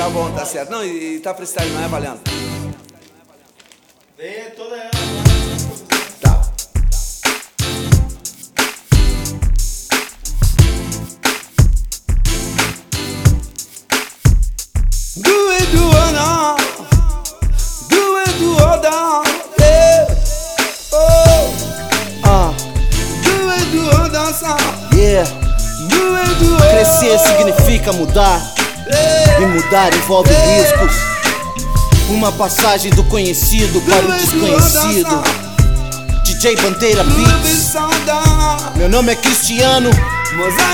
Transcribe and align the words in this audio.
Tá 0.00 0.08
bom, 0.08 0.30
tá 0.32 0.46
certo. 0.46 0.70
Não, 0.70 0.82
e, 0.82 1.16
e 1.16 1.20
tá 1.20 1.34
freestyle, 1.34 1.68
não 1.72 1.84
é 1.84 1.86
valendo? 1.86 2.20
Vem 4.16 4.50
toda 4.56 4.74
ela. 4.74 4.90
Tá. 6.22 6.40
Do 15.16 15.50
it, 15.50 15.66
do 15.66 15.90
it 15.98 16.12
now. 16.14 16.56
Do 17.90 18.16
it, 18.16 18.38
do 18.38 18.56
it 18.56 18.82
now. 18.82 19.22
Yeah. 19.58 20.16
Oh. 20.94 21.52
Ah, 22.24 22.54
Do 23.22 23.50
it, 23.50 23.70
do 23.70 23.82
it 23.90 24.96
yeah. 24.96 25.24
Do 25.90 26.16
it, 26.16 26.34
do 26.38 26.56
it. 26.56 26.70
Crescer 26.70 27.18
significa 27.18 27.92
mudar. 27.92 28.59
E 29.40 29.46
mudar 29.46 29.94
envolve 29.94 30.30
riscos. 30.32 30.92
Uma 32.08 32.32
passagem 32.32 32.90
do 32.92 33.04
conhecido 33.04 33.80
para 33.82 34.04
o 34.04 34.12
desconhecido. 34.12 35.22
DJ 36.24 36.56
Bandeira 36.56 37.04
Beats. 37.04 37.74
Meu 38.76 38.88
nome 38.88 39.12
é 39.12 39.16
Cristiano. 39.16 39.90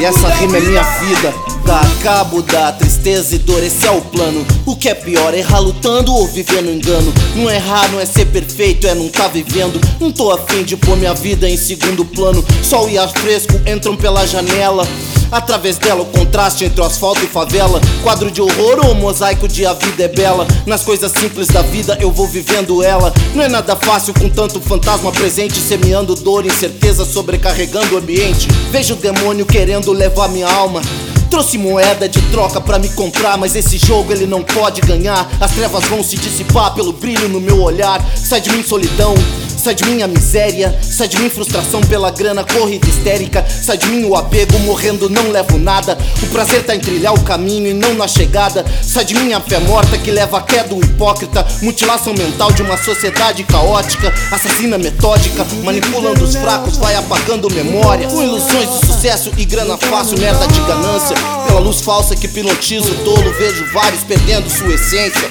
E 0.00 0.04
essa 0.04 0.28
rima 0.28 0.58
é 0.58 0.60
minha 0.60 0.82
vida. 0.82 1.34
Dar 1.64 1.88
cabo 2.02 2.42
da 2.42 2.72
tristeza 2.72 3.36
e 3.36 3.38
dor, 3.38 3.62
esse 3.62 3.86
é 3.86 3.90
o 3.90 4.02
plano. 4.02 4.44
O 4.66 4.76
que 4.76 4.88
é 4.88 4.94
pior, 4.94 5.32
errar 5.32 5.60
lutando 5.60 6.12
ou 6.12 6.26
viver 6.26 6.62
no 6.62 6.70
engano? 6.70 7.12
Não 7.34 7.48
é 7.48 7.56
errar, 7.56 7.90
não 7.90 7.98
é 7.98 8.04
ser 8.04 8.26
perfeito, 8.26 8.86
é 8.86 8.94
não 8.94 9.08
tá 9.08 9.28
vivendo. 9.28 9.80
Não 9.98 10.12
tô 10.12 10.30
afim 10.30 10.64
de 10.64 10.76
pôr 10.76 10.96
minha 10.96 11.14
vida 11.14 11.48
em 11.48 11.56
segundo 11.56 12.04
plano. 12.04 12.44
Sol 12.62 12.90
e 12.90 12.98
ar 12.98 13.08
fresco 13.08 13.54
entram 13.66 13.96
pela 13.96 14.26
janela. 14.26 14.86
Através 15.34 15.78
dela, 15.78 16.02
o 16.02 16.06
contraste 16.06 16.64
entre 16.64 16.80
o 16.80 16.84
asfalto 16.84 17.24
e 17.24 17.26
favela. 17.26 17.80
Quadro 18.04 18.30
de 18.30 18.40
horror 18.40 18.86
ou 18.86 18.94
mosaico 18.94 19.48
de 19.48 19.66
a 19.66 19.72
vida 19.72 20.04
é 20.04 20.08
bela. 20.08 20.46
Nas 20.64 20.84
coisas 20.84 21.10
simples 21.10 21.48
da 21.48 21.60
vida 21.60 21.98
eu 22.00 22.12
vou 22.12 22.28
vivendo 22.28 22.84
ela. 22.84 23.12
Não 23.34 23.42
é 23.42 23.48
nada 23.48 23.74
fácil 23.74 24.14
com 24.14 24.28
tanto 24.28 24.60
fantasma 24.60 25.10
presente, 25.10 25.58
semeando 25.58 26.14
dor, 26.14 26.46
incerteza, 26.46 27.04
sobrecarregando 27.04 27.96
o 27.96 27.98
ambiente. 27.98 28.46
Vejo 28.70 28.94
o 28.94 28.96
demônio 28.96 29.44
querendo 29.44 29.90
levar 29.90 30.28
minha 30.28 30.48
alma. 30.48 30.80
Trouxe 31.28 31.58
moeda 31.58 32.08
de 32.08 32.22
troca 32.30 32.60
pra 32.60 32.78
me 32.78 32.88
comprar, 32.90 33.36
mas 33.36 33.56
esse 33.56 33.76
jogo 33.76 34.12
ele 34.12 34.26
não 34.26 34.40
pode 34.40 34.80
ganhar. 34.82 35.28
As 35.40 35.50
trevas 35.50 35.82
vão 35.86 36.04
se 36.04 36.16
dissipar 36.16 36.72
pelo 36.74 36.92
brilho 36.92 37.28
no 37.28 37.40
meu 37.40 37.60
olhar. 37.60 38.00
Sai 38.16 38.40
de 38.40 38.50
mim 38.50 38.62
solidão, 38.62 39.16
sai 39.64 39.74
de 39.74 39.86
mim 39.86 40.02
a 40.02 40.06
miséria, 40.06 40.78
sai 40.82 41.08
de 41.08 41.18
mim 41.18 41.30
frustração 41.30 41.80
pela 41.80 42.10
grana, 42.10 42.44
corrida 42.44 42.86
histérica. 42.86 43.42
Sai 43.48 43.78
de 43.78 43.86
mim 43.86 44.04
o 44.04 44.14
apego, 44.14 44.58
morrendo 44.58 45.08
não 45.08 45.30
levo 45.30 45.56
nada. 45.56 45.96
O 46.22 46.26
prazer 46.26 46.62
tá 46.64 46.76
em 46.76 46.80
trilhar 46.80 47.14
o 47.14 47.22
caminho 47.22 47.68
e 47.68 47.72
não 47.72 47.94
na 47.94 48.06
chegada. 48.06 48.62
Sai 48.82 49.06
de 49.06 49.14
mim 49.14 49.32
a 49.32 49.40
fé 49.40 49.58
morta 49.60 49.96
que 49.96 50.10
leva 50.10 50.36
a 50.36 50.42
queda 50.42 50.68
do 50.68 50.84
hipócrita. 50.84 51.46
Mutilação 51.62 52.12
mental 52.12 52.52
de 52.52 52.60
uma 52.60 52.76
sociedade 52.76 53.42
caótica, 53.44 54.12
assassina 54.30 54.76
metódica, 54.76 55.46
manipulando 55.62 56.22
os 56.22 56.36
fracos, 56.36 56.76
vai 56.76 56.94
apagando 56.94 57.50
memória. 57.50 58.06
Com 58.08 58.22
ilusões 58.22 58.68
de 58.70 58.86
sucesso 58.86 59.30
e 59.38 59.46
grana 59.46 59.78
fácil, 59.78 60.18
merda 60.18 60.46
de 60.46 60.60
ganância. 60.60 61.16
Pela 61.46 61.60
luz 61.60 61.80
falsa 61.80 62.14
que 62.14 62.26
hipnotiza 62.26 62.90
o 62.90 62.96
tolo, 62.96 63.32
vejo 63.38 63.64
vários 63.72 64.02
perdendo 64.02 64.50
sua 64.50 64.74
essência. 64.74 65.30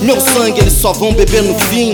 Meu 0.00 0.20
sangue 0.20 0.60
eles 0.60 0.74
só 0.74 0.92
vão 0.92 1.12
beber 1.12 1.42
no 1.42 1.58
fim. 1.58 1.92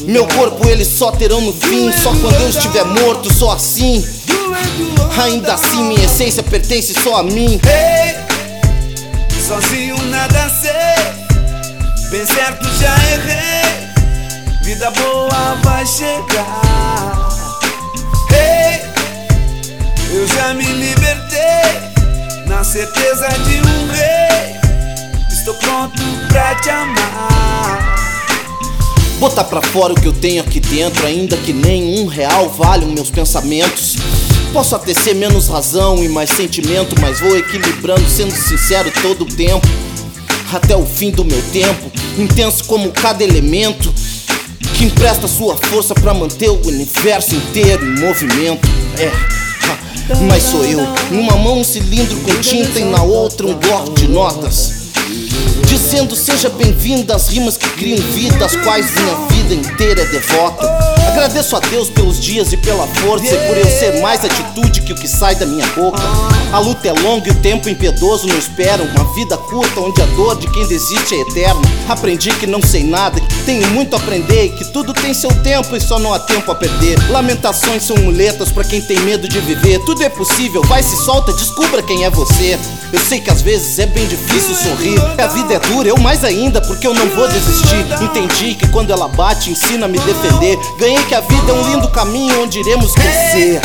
Meu 0.00 0.26
corpo 0.26 0.68
eles 0.68 0.88
só 0.88 1.10
terão 1.10 1.40
no 1.40 1.52
fim. 1.52 1.90
Só 1.92 2.10
quando 2.10 2.40
eu 2.40 2.48
estiver 2.48 2.84
morto, 2.84 3.32
só 3.32 3.52
assim. 3.52 4.04
Ainda 5.22 5.54
assim, 5.54 5.82
minha 5.84 6.04
essência 6.04 6.42
pertence 6.42 6.94
só 7.02 7.16
a 7.16 7.22
mim. 7.22 7.60
Ei, 7.64 8.14
sozinho 9.46 9.96
nada 10.06 10.48
sei. 10.48 12.08
Bem 12.10 12.24
certo 12.26 12.66
já 12.80 12.94
errei. 13.12 13.88
Vida 14.62 14.90
boa 14.92 15.56
vai 15.64 15.84
chegar. 15.86 17.28
Ei, 18.30 18.80
eu 20.16 20.26
já 20.28 20.54
me 20.54 20.64
libertei. 20.64 22.46
Na 22.46 22.62
certeza 22.62 23.28
de 23.28 23.60
um 23.60 23.86
rei. 23.92 24.56
Estou 25.30 25.54
pronto 25.54 26.02
pra 26.28 26.54
te 26.56 26.70
amar. 26.70 26.97
Botar 29.18 29.44
pra 29.44 29.60
fora 29.60 29.92
o 29.92 30.00
que 30.00 30.06
eu 30.06 30.12
tenho 30.12 30.40
aqui 30.40 30.60
dentro, 30.60 31.04
ainda 31.04 31.36
que 31.36 31.52
nem 31.52 31.98
um 31.98 32.06
real 32.06 32.48
valham 32.48 32.88
meus 32.88 33.10
pensamentos. 33.10 33.96
Posso 34.52 34.76
até 34.76 34.94
ser 34.94 35.14
menos 35.14 35.48
razão 35.48 36.02
e 36.04 36.08
mais 36.08 36.30
sentimento, 36.30 36.94
mas 37.00 37.18
vou 37.18 37.36
equilibrando, 37.36 38.08
sendo 38.08 38.30
sincero 38.30 38.92
todo 39.02 39.22
o 39.22 39.26
tempo. 39.26 39.66
Até 40.52 40.76
o 40.76 40.86
fim 40.86 41.10
do 41.10 41.24
meu 41.24 41.42
tempo, 41.52 41.90
intenso 42.16 42.64
como 42.64 42.92
cada 42.92 43.24
elemento 43.24 43.92
que 44.76 44.84
empresta 44.84 45.26
sua 45.26 45.56
força 45.56 45.94
pra 45.94 46.14
manter 46.14 46.48
o 46.48 46.66
universo 46.66 47.34
inteiro 47.34 47.84
em 47.84 47.98
movimento. 47.98 48.66
É. 48.98 49.10
Mas 50.28 50.44
sou 50.44 50.64
eu, 50.64 50.80
numa 51.10 51.36
mão 51.36 51.58
um 51.60 51.64
cilindro 51.64 52.16
com 52.20 52.40
tinta 52.40 52.78
e 52.78 52.84
na 52.84 53.02
outra 53.02 53.46
um 53.46 53.54
bloco 53.54 53.90
de 53.94 54.06
notas. 54.06 54.77
Dizendo 55.66 56.16
seja 56.16 56.48
bem-vinda 56.48 57.14
às 57.14 57.28
rimas 57.28 57.56
que 57.56 57.68
criam 57.70 57.98
vida, 58.12 58.44
às 58.44 58.56
quais 58.56 58.90
minha 58.94 59.16
vida 59.28 59.54
inteira 59.54 60.02
é 60.02 60.06
devota. 60.06 60.87
Agradeço 61.08 61.56
a 61.56 61.60
Deus 61.60 61.88
pelos 61.88 62.20
dias 62.20 62.52
e 62.52 62.56
pela 62.56 62.86
força 62.86 63.34
e 63.34 63.48
por 63.48 63.56
eu 63.56 63.66
ser 63.66 64.00
mais 64.00 64.24
atitude 64.24 64.82
que 64.82 64.92
o 64.92 64.96
que 64.96 65.08
sai 65.08 65.34
da 65.34 65.46
minha 65.46 65.66
boca. 65.68 66.00
A 66.52 66.58
luta 66.58 66.88
é 66.88 66.92
longa 66.92 67.28
e 67.28 67.32
o 67.32 67.34
tempo 67.36 67.68
impiedoso 67.68 68.26
não 68.26 68.38
espera. 68.38 68.82
Uma 68.82 69.04
vida 69.14 69.36
curta 69.36 69.80
onde 69.80 70.00
a 70.00 70.06
dor 70.06 70.38
de 70.38 70.46
quem 70.50 70.66
desiste 70.66 71.14
é 71.14 71.20
eterna. 71.20 71.60
Aprendi 71.88 72.30
que 72.34 72.46
não 72.46 72.62
sei 72.62 72.84
nada, 72.84 73.20
que 73.20 73.42
tenho 73.44 73.66
muito 73.68 73.94
a 73.94 73.98
aprender 73.98 74.46
e 74.46 74.50
que 74.50 74.64
tudo 74.66 74.92
tem 74.92 75.12
seu 75.12 75.30
tempo 75.42 75.74
e 75.74 75.80
só 75.80 75.98
não 75.98 76.12
há 76.12 76.18
tempo 76.18 76.50
a 76.52 76.54
perder. 76.54 76.98
Lamentações 77.10 77.82
são 77.82 77.96
muletas 77.96 78.52
pra 78.52 78.64
quem 78.64 78.80
tem 78.80 79.00
medo 79.00 79.28
de 79.28 79.40
viver. 79.40 79.78
Tudo 79.80 80.02
é 80.02 80.08
possível, 80.08 80.62
vai 80.64 80.82
se 80.82 80.96
solta, 81.04 81.32
descubra 81.32 81.82
quem 81.82 82.04
é 82.04 82.10
você. 82.10 82.58
Eu 82.92 83.00
sei 83.00 83.20
que 83.20 83.30
às 83.30 83.42
vezes 83.42 83.78
é 83.78 83.86
bem 83.86 84.06
difícil 84.06 84.54
sorrir. 84.54 84.98
A 85.18 85.26
vida 85.26 85.54
é 85.54 85.58
dura, 85.58 85.88
eu 85.88 85.98
mais 85.98 86.24
ainda, 86.24 86.60
porque 86.60 86.86
eu 86.86 86.94
não 86.94 87.06
vou 87.10 87.28
desistir. 87.28 87.84
Entendi 88.00 88.54
que 88.54 88.66
quando 88.68 88.90
ela 88.90 89.08
bate, 89.08 89.50
ensina 89.50 89.84
a 89.84 89.88
me 89.88 89.98
defender. 89.98 90.58
Ganhei 90.78 91.04
que 91.08 91.14
a 91.14 91.20
vida 91.22 91.50
é 91.50 91.54
um 91.54 91.70
lindo 91.70 91.88
caminho 91.88 92.42
onde 92.42 92.60
iremos 92.60 92.92
crescer. 92.92 93.62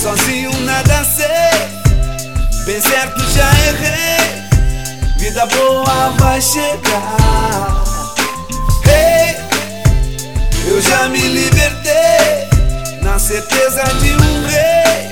Sozinho 0.00 0.52
nada 0.60 1.04
sei, 1.04 2.64
bem 2.64 2.80
certo 2.80 3.20
já 3.32 3.50
errei. 3.68 4.44
Vida 5.18 5.44
boa 5.46 6.14
vai 6.20 6.40
chegar. 6.40 7.84
Ei, 8.86 9.36
eu 10.68 10.80
já 10.80 11.08
me 11.08 11.18
libertei, 11.18 12.48
na 13.02 13.18
certeza 13.18 13.82
de 14.00 14.12
um 14.12 14.46
rei. 14.46 15.10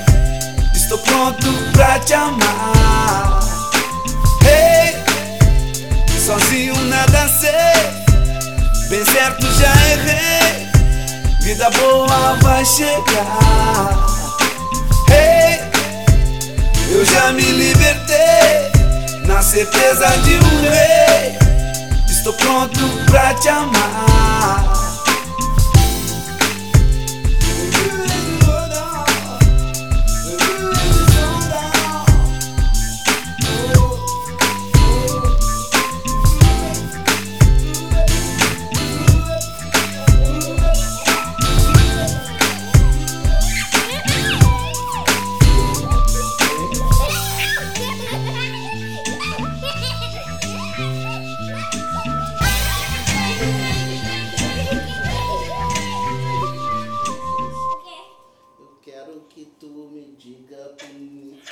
Estou 0.73 0.99
pronto 0.99 1.53
pra 1.73 1.99
te 1.99 2.13
amar. 2.13 3.41
Ei, 4.45 4.95
sozinho 6.25 6.75
nada 6.85 7.27
sei, 7.27 8.87
bem 8.87 9.03
certo 9.03 9.45
já 9.59 9.73
errei. 9.91 10.48
Vida 11.49 11.67
boa 11.71 12.37
vai 12.43 12.63
chegar. 12.63 14.05
Ei, 15.09 15.59
eu 16.91 17.03
já 17.03 17.31
me 17.31 17.41
libertei, 17.41 18.71
na 19.25 19.41
certeza 19.41 20.05
de 20.19 20.35
um 20.35 20.61
rei. 20.61 21.39
Estou 22.07 22.33
pronto 22.33 22.79
pra 23.09 23.33
te 23.33 23.49
amar. 23.49 24.88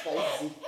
crazy. 0.08 0.67